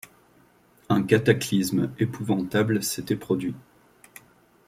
[0.89, 3.53] Un cataclysme épouvantable s’était produit.